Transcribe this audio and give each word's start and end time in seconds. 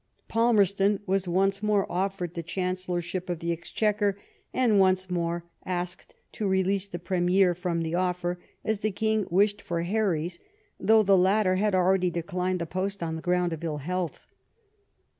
Palmerston 0.27 0.99
was 1.05 1.27
once 1.27 1.61
more 1.61 1.85
offered 1.87 2.33
the 2.33 2.41
Chancellorship 2.41 3.29
of 3.29 3.37
the 3.37 3.51
Exchequer, 3.51 4.17
and 4.51 4.79
once 4.79 5.11
more 5.11 5.45
asked 5.63 6.15
to 6.31 6.47
release 6.47 6.87
the 6.87 6.97
Premier 6.97 7.53
from 7.53 7.83
the 7.83 7.91
ofifer, 7.93 8.37
as 8.65 8.79
the 8.79 8.89
King 8.89 9.27
wished 9.29 9.61
for 9.61 9.83
Herries, 9.83 10.39
though 10.79 11.03
the 11.03 11.15
latter 11.15 11.57
had 11.57 11.75
already 11.75 12.09
declined 12.09 12.57
the 12.59 12.65
post 12.65 13.03
on 13.03 13.15
the 13.15 13.21
ground 13.21 13.53
of 13.53 13.63
ill 13.63 13.77
health. 13.77 14.25